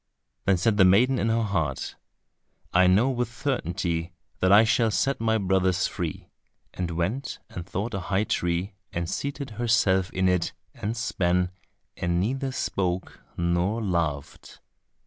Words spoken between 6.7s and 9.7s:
and went and sought a high tree and seated